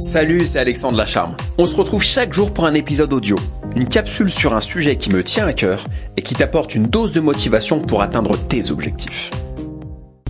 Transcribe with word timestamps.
Salut, 0.00 0.44
c'est 0.44 0.58
Alexandre 0.58 0.98
Lacharme. 0.98 1.36
On 1.56 1.64
se 1.64 1.74
retrouve 1.74 2.02
chaque 2.02 2.34
jour 2.34 2.52
pour 2.52 2.66
un 2.66 2.74
épisode 2.74 3.14
audio. 3.14 3.36
Une 3.74 3.88
capsule 3.88 4.30
sur 4.30 4.54
un 4.54 4.60
sujet 4.60 4.96
qui 4.96 5.10
me 5.10 5.24
tient 5.24 5.46
à 5.46 5.54
cœur 5.54 5.86
et 6.18 6.22
qui 6.22 6.34
t'apporte 6.34 6.74
une 6.74 6.86
dose 6.86 7.12
de 7.12 7.20
motivation 7.20 7.80
pour 7.80 8.02
atteindre 8.02 8.36
tes 8.36 8.70
objectifs. 8.70 9.30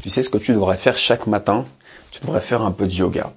Tu 0.02 0.08
sais 0.08 0.22
ce 0.22 0.30
que 0.30 0.38
tu 0.38 0.52
devrais 0.52 0.76
faire 0.76 0.96
chaque 0.96 1.26
matin? 1.26 1.64
Tu 2.12 2.20
devrais 2.20 2.40
faire 2.40 2.62
un 2.62 2.70
peu 2.70 2.86
de 2.86 2.92
yoga. 2.92 3.32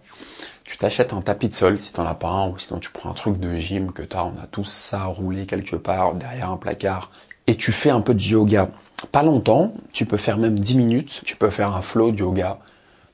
Tu 0.65 0.77
t'achètes 0.77 1.13
un 1.13 1.21
tapis 1.21 1.49
de 1.49 1.55
sol 1.55 1.79
si 1.79 1.93
t'en 1.93 2.05
as 2.05 2.13
pas 2.13 2.29
un, 2.29 2.49
ou 2.49 2.59
sinon 2.59 2.79
tu 2.79 2.91
prends 2.91 3.09
un 3.09 3.13
truc 3.13 3.39
de 3.39 3.55
gym 3.55 3.91
que 3.91 4.03
t'as, 4.03 4.23
on 4.23 4.39
a 4.39 4.45
tous 4.45 4.69
ça 4.69 5.05
roulé 5.05 5.47
quelque 5.47 5.77
part 5.77 6.13
derrière 6.13 6.51
un 6.51 6.57
placard, 6.57 7.11
et 7.47 7.55
tu 7.55 7.71
fais 7.71 7.89
un 7.89 8.01
peu 8.01 8.13
de 8.13 8.21
yoga. 8.21 8.69
Pas 9.11 9.23
longtemps, 9.23 9.73
tu 9.93 10.05
peux 10.05 10.17
faire 10.17 10.37
même 10.37 10.59
10 10.59 10.77
minutes, 10.77 11.21
tu 11.25 11.35
peux 11.35 11.49
faire 11.49 11.75
un 11.75 11.81
flow 11.81 12.11
de 12.11 12.19
yoga. 12.19 12.59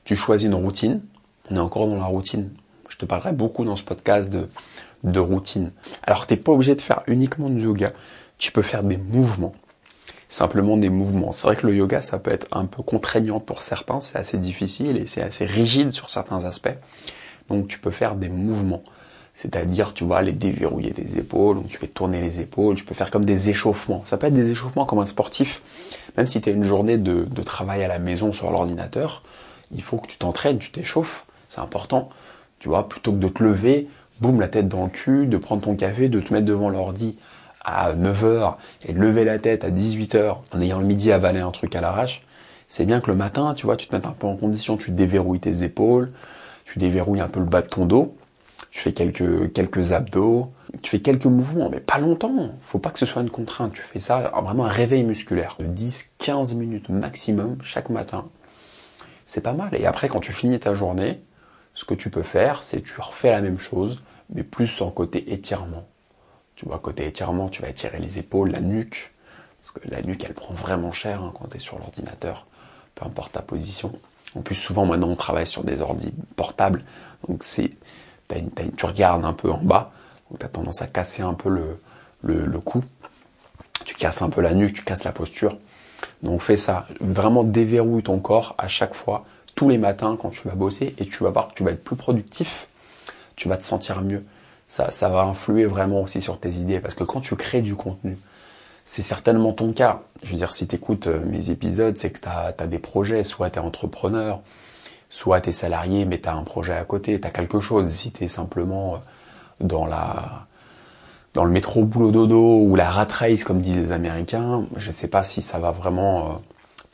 Tu 0.04 0.16
choisis 0.16 0.46
une 0.46 0.54
routine, 0.54 1.00
on 1.50 1.56
est 1.56 1.60
encore 1.60 1.88
dans 1.88 1.96
la 1.96 2.04
routine. 2.04 2.50
Je 2.96 3.00
te 3.00 3.04
parlerai 3.04 3.32
beaucoup 3.32 3.62
dans 3.62 3.76
ce 3.76 3.84
podcast 3.84 4.30
de, 4.30 4.48
de 5.04 5.20
routine. 5.20 5.70
Alors 6.02 6.26
t'es 6.26 6.38
pas 6.38 6.52
obligé 6.52 6.74
de 6.74 6.80
faire 6.80 7.02
uniquement 7.06 7.50
du 7.50 7.64
yoga. 7.64 7.92
Tu 8.38 8.52
peux 8.52 8.62
faire 8.62 8.82
des 8.82 8.96
mouvements. 8.96 9.54
Simplement 10.30 10.78
des 10.78 10.88
mouvements. 10.88 11.30
C'est 11.30 11.46
vrai 11.46 11.56
que 11.56 11.66
le 11.66 11.74
yoga, 11.74 12.00
ça 12.00 12.18
peut 12.18 12.30
être 12.32 12.46
un 12.52 12.64
peu 12.64 12.82
contraignant 12.82 13.38
pour 13.38 13.62
certains, 13.62 14.00
c'est 14.00 14.16
assez 14.16 14.38
difficile 14.38 14.96
et 14.96 15.04
c'est 15.04 15.20
assez 15.20 15.44
rigide 15.44 15.92
sur 15.92 16.08
certains 16.08 16.46
aspects. 16.46 16.74
Donc 17.50 17.68
tu 17.68 17.78
peux 17.80 17.90
faire 17.90 18.14
des 18.14 18.30
mouvements. 18.30 18.82
C'est-à-dire, 19.34 19.92
tu 19.92 20.06
vas 20.06 20.16
aller 20.16 20.32
déverrouiller 20.32 20.92
tes 20.92 21.18
épaules, 21.18 21.56
donc 21.56 21.68
tu 21.68 21.76
fais 21.76 21.88
tourner 21.88 22.22
les 22.22 22.40
épaules, 22.40 22.76
tu 22.76 22.84
peux 22.84 22.94
faire 22.94 23.10
comme 23.10 23.26
des 23.26 23.50
échauffements. 23.50 24.00
Ça 24.06 24.16
peut 24.16 24.28
être 24.28 24.32
des 24.32 24.50
échauffements 24.50 24.86
comme 24.86 25.00
un 25.00 25.06
sportif. 25.06 25.60
Même 26.16 26.24
si 26.24 26.40
tu 26.40 26.48
as 26.48 26.52
une 26.52 26.64
journée 26.64 26.96
de, 26.96 27.24
de 27.24 27.42
travail 27.42 27.84
à 27.84 27.88
la 27.88 27.98
maison 27.98 28.32
sur 28.32 28.50
l'ordinateur, 28.50 29.22
il 29.70 29.82
faut 29.82 29.98
que 29.98 30.06
tu 30.06 30.16
t'entraînes, 30.16 30.58
tu 30.58 30.70
t'échauffes. 30.70 31.26
C'est 31.48 31.60
important. 31.60 32.08
Plutôt 32.88 33.12
que 33.12 33.18
de 33.18 33.28
te 33.28 33.42
lever, 33.42 33.88
boum, 34.20 34.40
la 34.40 34.48
tête 34.48 34.68
dans 34.68 34.84
le 34.84 34.90
cul, 34.90 35.26
de 35.26 35.36
prendre 35.36 35.62
ton 35.62 35.76
café, 35.76 36.08
de 36.08 36.20
te 36.20 36.32
mettre 36.32 36.46
devant 36.46 36.68
l'ordi 36.68 37.18
à 37.64 37.92
9h 37.92 38.54
et 38.84 38.92
de 38.92 38.98
lever 39.00 39.24
la 39.24 39.38
tête 39.38 39.64
à 39.64 39.70
18h 39.70 40.36
en 40.52 40.60
ayant 40.60 40.78
le 40.78 40.86
midi 40.86 41.10
avalé 41.10 41.40
un 41.40 41.50
truc 41.50 41.74
à 41.74 41.80
l'arrache, 41.80 42.22
c'est 42.68 42.84
bien 42.84 43.00
que 43.00 43.10
le 43.10 43.16
matin, 43.16 43.54
tu 43.54 43.66
vois, 43.66 43.76
tu 43.76 43.86
te 43.86 43.94
mets 43.94 44.06
un 44.06 44.10
peu 44.12 44.26
en 44.26 44.36
condition, 44.36 44.76
tu 44.76 44.90
déverrouilles 44.90 45.40
tes 45.40 45.62
épaules, 45.62 46.10
tu 46.64 46.78
déverrouilles 46.78 47.20
un 47.20 47.28
peu 47.28 47.40
le 47.40 47.46
bas 47.46 47.62
de 47.62 47.68
ton 47.68 47.86
dos, 47.86 48.16
tu 48.70 48.80
fais 48.80 48.92
quelques, 48.92 49.52
quelques 49.52 49.92
abdos, 49.92 50.52
tu 50.82 50.90
fais 50.90 51.00
quelques 51.00 51.26
mouvements, 51.26 51.70
mais 51.70 51.80
pas 51.80 51.98
longtemps. 51.98 52.50
Faut 52.60 52.78
pas 52.78 52.90
que 52.90 52.98
ce 52.98 53.06
soit 53.06 53.22
une 53.22 53.30
contrainte. 53.30 53.72
Tu 53.72 53.82
fais 53.82 54.00
ça, 54.00 54.32
vraiment 54.42 54.66
un 54.66 54.70
réveil 54.70 55.04
musculaire 55.04 55.56
de 55.58 55.64
10-15 55.64 56.54
minutes 56.54 56.88
maximum 56.88 57.56
chaque 57.62 57.88
matin. 57.88 58.26
C'est 59.26 59.40
pas 59.40 59.52
mal. 59.52 59.70
Et 59.72 59.86
après, 59.86 60.08
quand 60.08 60.20
tu 60.20 60.32
finis 60.32 60.58
ta 60.58 60.74
journée, 60.74 61.20
ce 61.76 61.84
que 61.84 61.94
tu 61.94 62.10
peux 62.10 62.22
faire, 62.22 62.62
c'est 62.62 62.82
tu 62.82 63.00
refais 63.00 63.30
la 63.30 63.42
même 63.42 63.60
chose, 63.60 64.02
mais 64.30 64.42
plus 64.42 64.80
en 64.80 64.90
côté 64.90 65.32
étirement. 65.32 65.86
Tu 66.56 66.64
vois, 66.64 66.78
côté 66.78 67.06
étirement, 67.06 67.50
tu 67.50 67.60
vas 67.60 67.68
étirer 67.68 67.98
les 67.98 68.18
épaules, 68.18 68.50
la 68.50 68.60
nuque, 68.60 69.12
parce 69.60 69.72
que 69.72 69.90
la 69.90 70.00
nuque, 70.00 70.24
elle 70.24 70.32
prend 70.32 70.54
vraiment 70.54 70.90
cher 70.90 71.22
hein, 71.22 71.32
quand 71.38 71.48
tu 71.48 71.58
es 71.58 71.60
sur 71.60 71.78
l'ordinateur, 71.78 72.46
peu 72.94 73.04
importe 73.04 73.32
ta 73.32 73.42
position. 73.42 73.92
En 74.34 74.40
plus, 74.40 74.54
souvent, 74.54 74.86
maintenant, 74.86 75.08
on 75.08 75.16
travaille 75.16 75.46
sur 75.46 75.64
des 75.64 75.82
ordi 75.82 76.14
portables, 76.34 76.82
donc 77.28 77.44
c'est, 77.44 77.70
tu 78.76 78.86
regardes 78.86 79.26
un 79.26 79.34
peu 79.34 79.50
en 79.52 79.58
bas, 79.62 79.92
donc 80.30 80.40
tu 80.40 80.46
as 80.46 80.48
tendance 80.48 80.80
à 80.80 80.86
casser 80.86 81.22
un 81.22 81.34
peu 81.34 81.50
le, 81.50 81.78
le, 82.22 82.46
le 82.46 82.60
cou. 82.60 82.82
Tu 83.84 83.94
casses 83.94 84.22
un 84.22 84.30
peu 84.30 84.40
la 84.40 84.54
nuque, 84.54 84.72
tu 84.72 84.82
casses 84.82 85.04
la 85.04 85.12
posture. 85.12 85.58
Donc 86.22 86.40
fais 86.40 86.56
ça, 86.56 86.86
vraiment 87.00 87.44
déverrouille 87.44 88.02
ton 88.02 88.18
corps 88.18 88.54
à 88.56 88.66
chaque 88.66 88.94
fois 88.94 89.26
tous 89.56 89.68
les 89.68 89.78
matins 89.78 90.16
quand 90.20 90.30
tu 90.30 90.46
vas 90.46 90.54
bosser 90.54 90.94
et 90.98 91.06
tu 91.06 91.24
vas 91.24 91.30
voir 91.30 91.48
que 91.48 91.54
tu 91.54 91.64
vas 91.64 91.72
être 91.72 91.82
plus 91.82 91.96
productif, 91.96 92.68
tu 93.34 93.48
vas 93.48 93.56
te 93.56 93.64
sentir 93.64 94.02
mieux. 94.02 94.24
Ça, 94.68 94.90
ça 94.90 95.08
va 95.08 95.22
influer 95.22 95.64
vraiment 95.64 96.02
aussi 96.02 96.20
sur 96.20 96.38
tes 96.38 96.50
idées 96.50 96.78
parce 96.78 96.94
que 96.94 97.04
quand 97.04 97.20
tu 97.20 97.34
crées 97.36 97.62
du 97.62 97.74
contenu, 97.74 98.18
c'est 98.84 99.02
certainement 99.02 99.52
ton 99.52 99.72
cas. 99.72 100.02
Je 100.22 100.30
veux 100.30 100.36
dire, 100.36 100.52
si 100.52 100.66
tu 100.66 100.76
écoutes 100.76 101.08
euh, 101.08 101.24
mes 101.24 101.50
épisodes, 101.50 101.96
c'est 101.96 102.10
que 102.10 102.20
tu 102.20 102.28
as, 102.28 102.66
des 102.66 102.78
projets, 102.78 103.24
soit 103.24 103.50
tu 103.50 103.58
es 103.58 103.62
entrepreneur, 103.62 104.40
soit 105.10 105.40
tu 105.40 105.50
es 105.50 105.52
salarié, 105.52 106.04
mais 106.04 106.20
tu 106.20 106.28
as 106.28 106.34
un 106.34 106.44
projet 106.44 106.74
à 106.74 106.84
côté, 106.84 107.20
tu 107.20 107.26
as 107.26 107.30
quelque 107.30 107.58
chose. 107.58 107.88
Si 107.88 108.12
tu 108.12 108.24
es 108.24 108.28
simplement 108.28 108.94
euh, 108.94 108.98
dans 109.60 109.86
la 109.86 110.46
dans 111.34 111.44
le 111.44 111.50
métro 111.50 111.84
boulot 111.84 112.12
dodo 112.12 112.60
ou 112.62 112.76
la 112.76 112.90
rat 112.90 113.08
race 113.10 113.44
comme 113.44 113.60
disent 113.60 113.76
les 113.76 113.92
Américains, 113.92 114.64
je 114.76 114.90
sais 114.90 115.08
pas 115.08 115.22
si 115.22 115.42
ça 115.42 115.58
va 115.58 115.70
vraiment 115.70 116.40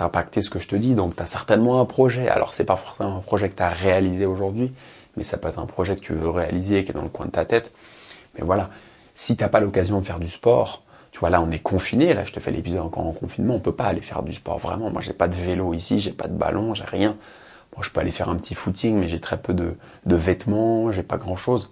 euh, 0.01 0.05
impacter 0.05 0.43
ce 0.43 0.51
que 0.51 0.59
je 0.59 0.69
te 0.69 0.77
dis. 0.77 0.95
Donc 0.95 1.17
tu 1.17 1.23
as 1.23 1.27
certainement 1.27 1.81
un 1.81 1.85
projet. 1.85 2.29
Alors 2.29 2.55
c'est 2.55 2.65
pas 2.65 2.77
forcément 2.77 3.19
un 3.19 3.21
projet 3.21 3.49
que 3.49 3.57
tu 3.57 3.63
as 3.63 3.71
réalisé 3.71 4.27
aujourd'hui, 4.27 4.73
mais 5.17 5.23
ça 5.23 5.39
peut 5.39 5.49
être 5.49 5.59
un 5.59 5.67
projet 5.67 5.97
que 5.97 6.01
tu 6.01 6.15
veux 6.15 6.31
réaliser, 6.31 6.85
qui 6.85 6.91
est 6.91 6.95
dans 6.95 7.03
le 7.03 7.09
coin 7.09 7.27
de 7.27 7.31
ta 7.31 7.45
tête. 7.45 7.73
Mais 8.37 8.45
voilà, 8.45 8.71
si 9.15 9.37
t'as 9.37 9.49
pas 9.49 9.61
l'occasion 9.61 10.01
de 10.01 10.05
faire 10.07 10.19
du 10.19 10.29
sport, 10.29 10.83
tu 11.11 11.21
vois 11.21 11.31
là 11.31 11.43
on 11.43 11.51
est 11.51 11.59
confiné, 11.59 12.15
là 12.15 12.25
je 12.25 12.33
te 12.33 12.41
fais 12.41 12.51
l'épisode 12.51 12.81
encore 12.81 13.07
en 13.07 13.13
confinement, 13.13 13.55
on 13.55 13.61
peut 13.61 13.75
pas 13.75 13.85
aller 13.85 14.01
faire 14.01 14.23
du 14.23 14.33
sport 14.33 14.59
vraiment. 14.59 14.91
Moi 14.91 15.03
j'ai 15.03 15.13
pas 15.13 15.29
de 15.29 15.35
vélo 15.35 15.75
ici, 15.75 15.99
j'ai 15.99 16.13
pas 16.13 16.29
de 16.29 16.35
ballon, 16.35 16.75
j'ai 16.75 16.85
rien. 16.85 17.17
Moi 17.77 17.83
je 17.85 17.91
peux 17.91 18.01
aller 18.01 18.11
faire 18.11 18.29
un 18.29 18.37
petit 18.37 18.55
footing, 18.55 18.97
mais 18.97 19.09
j'ai 19.09 19.21
très 19.21 19.41
peu 19.41 19.55
de, 19.55 19.75
de 20.07 20.17
vêtements, 20.17 20.93
j'ai 20.93 21.03
pas 21.03 21.19
grand 21.19 21.37
chose. 21.37 21.71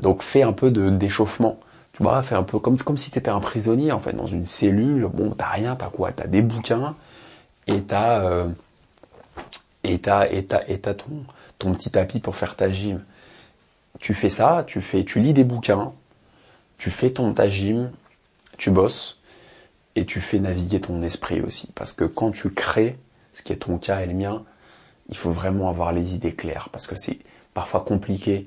Donc 0.00 0.22
fais 0.22 0.42
un 0.42 0.52
peu 0.52 0.70
de 0.70 0.90
d'échauffement. 0.90 1.58
Tu 1.92 2.02
vois, 2.02 2.22
fais 2.22 2.34
un 2.34 2.42
peu 2.42 2.58
comme, 2.58 2.78
comme 2.78 2.96
si 2.96 3.10
tu 3.10 3.18
étais 3.18 3.30
un 3.30 3.40
prisonnier, 3.40 3.92
en 3.92 4.00
fait, 4.00 4.14
dans 4.14 4.26
une 4.26 4.46
cellule. 4.46 5.06
Bon, 5.12 5.30
t'as 5.36 5.50
rien, 5.50 5.76
t'as 5.76 5.90
quoi? 5.90 6.12
T'as 6.12 6.26
des 6.26 6.42
bouquins 6.42 6.94
et 7.66 7.82
t'as 7.82 8.20
euh, 8.20 8.48
et 9.84 9.98
t'as 9.98 10.28
et 10.30 10.44
t'as 10.44 10.62
et 10.68 10.78
t'as 10.78 10.94
ton 10.94 11.24
ton 11.58 11.72
petit 11.72 11.90
tapis 11.90 12.20
pour 12.20 12.36
faire 12.36 12.56
ta 12.56 12.70
gym. 12.70 13.04
Tu 14.00 14.14
fais 14.14 14.30
ça, 14.30 14.64
tu 14.66 14.80
fais, 14.80 15.04
tu 15.04 15.20
lis 15.20 15.34
des 15.34 15.44
bouquins, 15.44 15.92
tu 16.78 16.90
fais 16.90 17.10
ton 17.10 17.32
ta 17.32 17.48
gym, 17.48 17.92
tu 18.58 18.70
bosses 18.70 19.20
et 19.94 20.06
tu 20.06 20.20
fais 20.20 20.38
naviguer 20.38 20.80
ton 20.80 21.02
esprit 21.02 21.40
aussi. 21.40 21.68
Parce 21.74 21.92
que 21.92 22.04
quand 22.04 22.32
tu 22.32 22.50
crées, 22.50 22.98
ce 23.32 23.42
qui 23.42 23.52
est 23.52 23.56
ton 23.56 23.78
cas 23.78 24.00
et 24.00 24.06
le 24.06 24.14
mien, 24.14 24.44
il 25.08 25.16
faut 25.16 25.30
vraiment 25.30 25.68
avoir 25.68 25.92
les 25.92 26.14
idées 26.14 26.34
claires 26.34 26.68
parce 26.72 26.86
que 26.86 26.96
c'est 26.96 27.18
parfois 27.54 27.80
compliqué 27.80 28.46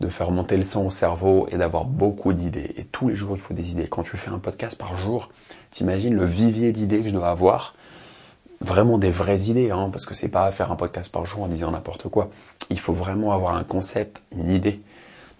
de 0.00 0.08
faire 0.08 0.30
monter 0.30 0.56
le 0.56 0.62
sang 0.62 0.86
au 0.86 0.90
cerveau 0.90 1.46
et 1.50 1.56
d'avoir 1.56 1.84
beaucoup 1.84 2.32
d'idées. 2.32 2.74
Et 2.76 2.84
tous 2.84 3.08
les 3.08 3.14
jours, 3.14 3.36
il 3.36 3.40
faut 3.40 3.54
des 3.54 3.70
idées. 3.70 3.86
Quand 3.86 4.02
tu 4.02 4.16
fais 4.16 4.30
un 4.30 4.38
podcast 4.38 4.76
par 4.76 4.96
jour, 4.96 5.28
t'imagines 5.70 6.14
le 6.14 6.24
vivier 6.24 6.72
d'idées 6.72 7.00
que 7.02 7.08
je 7.08 7.14
dois 7.14 7.28
avoir. 7.28 7.74
Vraiment 8.60 8.98
des 8.98 9.10
vraies 9.10 9.42
idées, 9.42 9.70
hein, 9.70 9.90
parce 9.90 10.06
que 10.06 10.14
c'est 10.14 10.28
pas 10.28 10.50
faire 10.52 10.70
un 10.70 10.76
podcast 10.76 11.10
par 11.10 11.24
jour 11.24 11.42
en 11.42 11.46
disant 11.48 11.70
n'importe 11.70 12.08
quoi. 12.08 12.30
Il 12.70 12.78
faut 12.78 12.92
vraiment 12.92 13.32
avoir 13.32 13.54
un 13.56 13.64
concept, 13.64 14.22
une 14.36 14.50
idée. 14.50 14.80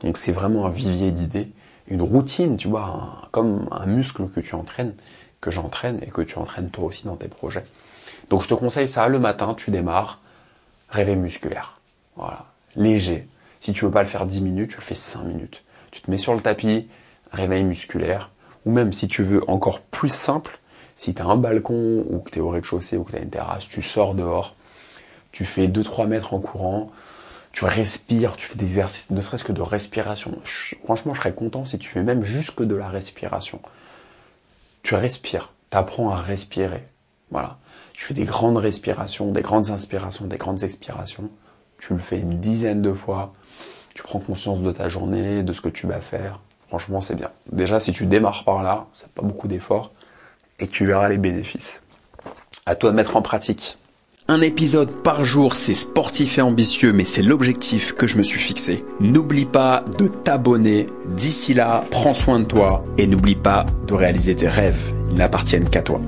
Donc 0.03 0.19
c'est 0.19 0.33
vraiment 0.33 0.67
un 0.67 0.71
vivier 0.71 1.12
d'idées, 1.12 1.49
une 1.87 2.03
routine, 2.03 2.57
tu 2.57 2.69
vois, 2.69 3.29
comme 3.31 3.69
un 3.71 3.87
muscle 3.87 4.29
que 4.29 4.41
tu 4.41 4.55
entraînes, 4.55 4.95
que 5.41 5.51
j'entraîne 5.51 5.99
et 6.03 6.11
que 6.11 6.23
tu 6.23 6.39
entraînes 6.39 6.71
toi 6.71 6.85
aussi 6.85 7.05
dans 7.05 7.17
tes 7.17 7.29
projets. 7.29 7.65
Donc 8.31 8.43
je 8.43 8.49
te 8.49 8.55
conseille 8.55 8.89
ça 8.89 9.09
le 9.09 9.19
matin, 9.19 9.55
tu 9.55 9.71
démarres, 9.71 10.21
réveil 10.89 11.17
musculaire. 11.17 11.79
Voilà, 12.17 12.47
léger, 12.77 13.27
si 13.62 13.73
tu 13.73 13.84
veux 13.84 13.93
pas 13.93 14.03
le 14.03 14.09
faire 14.09 14.27
10 14.27 14.41
minutes, 14.41 14.71
tu 14.71 14.77
le 14.77 14.83
fais 14.83 14.97
5 14.97 15.23
minutes. 15.23 15.62
Tu 15.93 16.00
te 16.00 16.11
mets 16.11 16.17
sur 16.17 16.34
le 16.34 16.41
tapis, 16.41 16.89
réveil 17.31 17.62
musculaire, 17.62 18.33
ou 18.67 18.73
même 18.73 18.93
si 18.93 19.06
tu 19.06 19.23
veux 19.23 19.49
encore 19.49 19.83
plus 19.83 20.09
simple, 20.09 20.59
si 20.97 21.15
tu 21.15 21.23
as 21.23 21.27
un 21.27 21.37
balcon 21.37 22.05
ou 22.11 22.19
que 22.19 22.31
tu 22.31 22.41
es 22.41 22.43
au 22.43 22.49
rez-de-chaussée 22.49 22.97
ou 22.97 23.05
que 23.05 23.12
tu 23.12 23.19
as 23.19 23.21
une 23.21 23.31
terrasse, 23.31 23.69
tu 23.69 23.81
sors 23.81 24.15
dehors, 24.15 24.56
tu 25.31 25.45
fais 25.45 25.69
2-3 25.69 26.09
mètres 26.09 26.34
en 26.34 26.41
courant, 26.41 26.91
tu 27.53 27.65
respires, 27.65 28.34
tu 28.34 28.49
fais 28.49 28.56
des 28.56 28.65
exercices, 28.65 29.11
ne 29.11 29.21
serait-ce 29.21 29.45
que 29.45 29.53
de 29.53 29.62
respiration. 29.62 30.37
franchement, 30.83 31.15
je 31.15 31.21
serais 31.21 31.33
content 31.33 31.65
si 31.65 31.79
tu 31.79 31.89
fais 31.89 32.03
même 32.03 32.25
juste 32.25 32.56
que 32.56 32.65
de 32.65 32.75
la 32.75 32.89
respiration. 32.89 33.61
Tu 34.83 34.97
respires, 34.97 35.53
tu 35.71 35.77
apprends 35.77 36.11
à 36.11 36.17
respirer. 36.17 36.83
Voilà. 37.31 37.59
Tu 37.93 38.06
fais 38.06 38.15
des 38.15 38.25
grandes 38.25 38.56
respirations, 38.56 39.31
des 39.31 39.43
grandes 39.43 39.71
inspirations, 39.71 40.27
des 40.27 40.37
grandes 40.37 40.65
expirations 40.65 41.31
tu 41.84 41.94
le 41.94 41.98
fais 41.98 42.20
une 42.20 42.28
dizaine 42.28 42.81
de 42.81 42.93
fois, 42.93 43.32
tu 43.94 44.03
prends 44.03 44.20
conscience 44.20 44.60
de 44.60 44.70
ta 44.70 44.88
journée, 44.88 45.43
de 45.43 45.52
ce 45.52 45.61
que 45.61 45.69
tu 45.69 45.88
vas 45.88 46.00
faire. 46.00 46.38
Franchement, 46.69 47.00
c'est 47.00 47.17
bien. 47.17 47.31
Déjà, 47.50 47.81
si 47.81 47.93
tu 47.93 48.06
démarres 48.06 48.44
par 48.44 48.62
là, 48.62 48.87
c'est 48.93 49.08
pas 49.08 49.23
beaucoup 49.23 49.49
d'efforts, 49.49 49.90
et 50.61 50.69
tu 50.69 50.87
verras 50.87 51.08
les 51.08 51.19
bénéfices. 51.19 51.82
À 52.67 52.76
toi 52.76 52.90
de 52.93 52.96
mettre 52.96 53.17
en 53.17 53.23
pratique. 53.23 53.79
Un 54.29 54.40
épisode 54.40 55.02
par 55.02 55.25
jour, 55.25 55.56
c'est 55.56 55.75
sportif 55.75 56.38
et 56.38 56.43
ambitieux, 56.43 56.93
mais 56.93 57.05
c'est 57.05 57.23
l'objectif 57.23 57.94
que 57.94 58.06
je 58.06 58.17
me 58.17 58.23
suis 58.23 58.38
fixé. 58.38 58.85
N'oublie 59.00 59.44
pas 59.44 59.85
de 59.99 60.06
t'abonner. 60.06 60.87
D'ici 61.17 61.52
là, 61.52 61.85
prends 61.90 62.14
soin 62.14 62.38
de 62.38 62.44
toi 62.44 62.85
et 62.96 63.08
n'oublie 63.08 63.35
pas 63.35 63.67
de 63.88 63.94
réaliser 63.94 64.37
tes 64.37 64.49
rêves. 64.49 64.94
Ils 65.11 65.17
n'appartiennent 65.17 65.69
qu'à 65.69 65.82
toi. 65.82 66.00